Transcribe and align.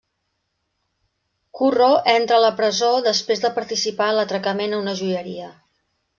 Curro 1.59 1.89
entra 2.13 2.39
a 2.39 2.43
la 2.45 2.49
presó 2.63 2.89
després 3.09 3.45
de 3.45 3.53
participar 3.59 4.09
en 4.15 4.19
l'atracament 4.21 4.77
a 4.79 4.83
una 4.87 4.97
joieria. 5.05 5.55